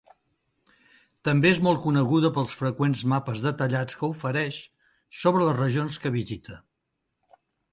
També 1.29 1.51
és 1.55 1.59
molt 1.67 1.81
coneguda 1.83 2.31
pels 2.37 2.53
freqüents 2.61 3.03
mapes 3.13 3.43
detallats 3.49 3.99
que 4.01 4.09
oferix 4.09 4.57
sobre 5.21 5.47
les 5.47 5.61
regions 5.63 6.01
que 6.07 6.13
visita. 6.21 6.59